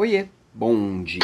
[0.00, 1.20] Oiê, bom dia.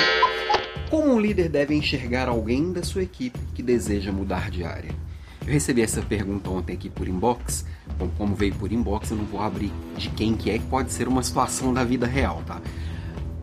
[0.90, 4.94] Como um líder deve enxergar alguém da sua equipe que deseja mudar de área?
[5.40, 7.64] Eu recebi essa pergunta ontem aqui por inbox.
[7.98, 10.92] Bom, como veio por inbox, eu não vou abrir de quem que é, que pode
[10.92, 12.60] ser uma situação da vida real, tá?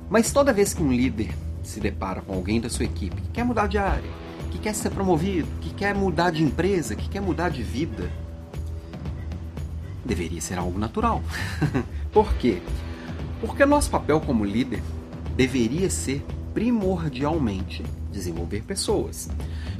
[0.07, 3.43] Mas toda vez que um líder se depara com alguém da sua equipe que quer
[3.43, 4.11] mudar de área,
[4.51, 8.07] que quer ser promovido, que quer mudar de empresa, que quer mudar de vida,
[10.05, 11.23] deveria ser algo natural.
[12.13, 12.61] por quê?
[13.41, 14.83] Porque nosso papel como líder
[15.35, 16.23] deveria ser
[16.53, 19.29] primordialmente desenvolver pessoas.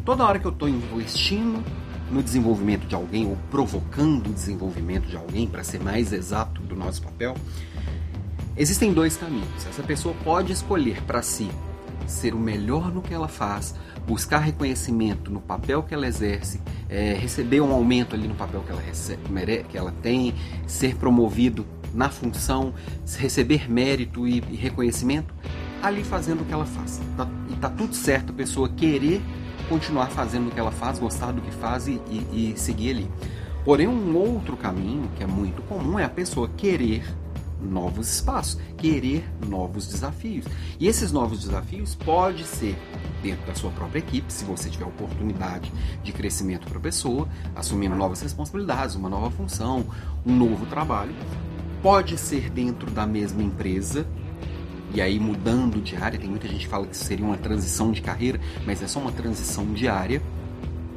[0.03, 1.63] Toda hora que eu estou investindo
[2.11, 6.75] no desenvolvimento de alguém ou provocando o desenvolvimento de alguém, para ser mais exato do
[6.75, 7.35] nosso papel,
[8.57, 9.65] existem dois caminhos.
[9.67, 11.49] Essa pessoa pode escolher para si
[12.05, 13.75] ser o melhor no que ela faz,
[14.05, 18.71] buscar reconhecimento no papel que ela exerce, é, receber um aumento ali no papel que
[18.71, 19.21] ela, recebe,
[19.69, 20.33] que ela tem,
[20.67, 22.73] ser promovido na função,
[23.17, 25.33] receber mérito e, e reconhecimento
[25.81, 27.01] ali fazendo o que ela faz.
[27.17, 29.21] Tá, e tá tudo certo a pessoa querer
[29.67, 33.11] continuar fazendo o que ela faz, gostar do que faz e, e, e seguir ali.
[33.65, 37.03] Porém, um outro caminho que é muito comum é a pessoa querer
[37.61, 40.45] novos espaços, querer novos desafios.
[40.79, 42.77] E esses novos desafios pode ser
[43.21, 45.71] dentro da sua própria equipe, se você tiver oportunidade
[46.03, 49.85] de crescimento para a pessoa, assumindo novas responsabilidades, uma nova função,
[50.25, 51.13] um novo trabalho,
[51.83, 54.07] Pode ser dentro da mesma empresa,
[54.93, 58.01] e aí mudando de área, tem muita gente que fala que seria uma transição de
[58.01, 60.21] carreira, mas é só uma transição diária.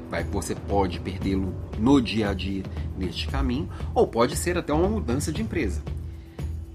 [0.08, 2.62] Vai, você pode perdê-lo no dia a dia
[2.96, 5.82] neste caminho, ou pode ser até uma mudança de empresa.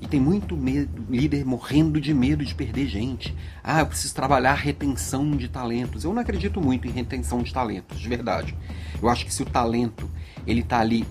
[0.01, 3.33] E tem muito medo, líder morrendo de medo de perder gente.
[3.63, 6.03] Ah, eu preciso trabalhar retenção de talentos.
[6.03, 8.57] Eu não acredito muito em retenção de talentos, de verdade.
[9.01, 10.09] Eu acho que se o talento
[10.45, 11.07] ele está ali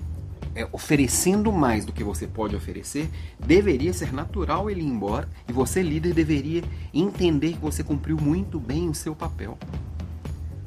[0.60, 3.08] é, oferecendo mais do que você pode oferecer,
[3.38, 8.60] deveria ser natural ele ir embora e você, líder, deveria entender que você cumpriu muito
[8.60, 9.58] bem o seu papel.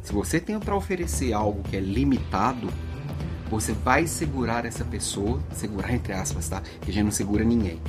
[0.02, 2.70] Se você tem para oferecer algo que é limitado,
[3.50, 6.62] você vai segurar essa pessoa, segurar entre aspas, tá?
[6.82, 7.80] Que a gente não segura ninguém.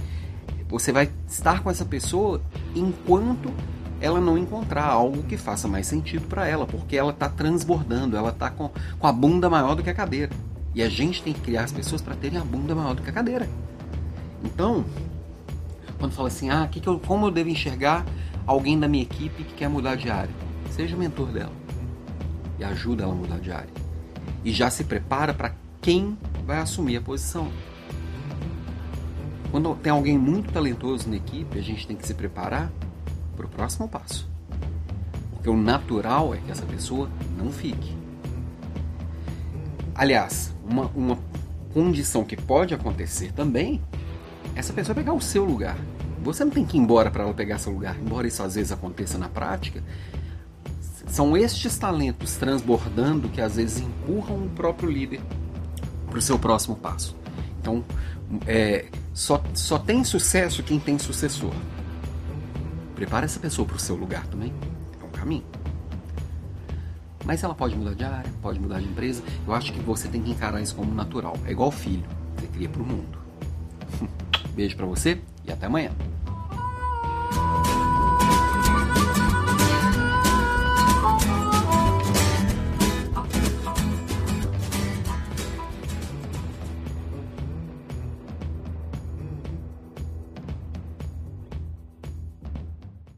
[0.68, 2.40] Você vai estar com essa pessoa
[2.74, 3.50] enquanto
[4.00, 8.30] ela não encontrar algo que faça mais sentido para ela, porque ela está transbordando, ela
[8.30, 10.30] está com, com a bunda maior do que a cadeira.
[10.74, 13.10] E a gente tem que criar as pessoas para terem a bunda maior do que
[13.10, 13.48] a cadeira.
[14.42, 14.84] Então,
[15.98, 18.04] quando fala assim, ah, que que eu, como eu devo enxergar
[18.46, 20.34] alguém da minha equipe que quer mudar de área?
[20.70, 21.52] Seja mentor dela
[22.58, 23.72] e ajuda ela a mudar de área.
[24.44, 27.48] E já se prepara para quem vai assumir a posição.
[29.50, 32.72] Quando tem alguém muito talentoso na equipe, a gente tem que se preparar
[33.36, 34.28] para o próximo passo.
[35.32, 37.08] Porque o natural é que essa pessoa
[37.38, 38.03] não fique.
[39.94, 41.18] Aliás, uma, uma
[41.72, 43.80] condição que pode acontecer também
[44.54, 45.76] essa pessoa pegar o seu lugar.
[46.22, 48.72] Você não tem que ir embora para ela pegar seu lugar, embora isso às vezes
[48.72, 49.82] aconteça na prática.
[51.06, 55.20] São estes talentos transbordando que às vezes empurram o próprio líder
[56.08, 57.14] para o seu próximo passo.
[57.60, 57.84] Então,
[58.46, 61.52] é, só, só tem sucesso quem tem sucessor.
[62.94, 64.52] Prepara essa pessoa para o seu lugar também.
[65.00, 65.44] É um caminho.
[67.24, 69.22] Mas ela pode mudar de área, pode mudar de empresa.
[69.46, 71.34] Eu acho que você tem que encarar isso como natural.
[71.46, 72.04] É igual filho,
[72.36, 73.18] você cria para o mundo.
[74.54, 75.90] Beijo para você e até amanhã.